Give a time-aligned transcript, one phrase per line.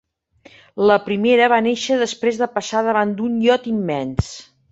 [0.91, 4.35] La primera va néixer després de passar davant d’un iot immens.